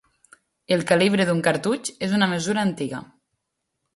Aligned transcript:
El 0.77 0.85
calibre 0.91 1.27
d'un 1.29 1.43
cartutx 1.49 1.93
és 2.09 2.17
una 2.19 2.29
mesura 2.33 2.63
antiga. 2.69 3.05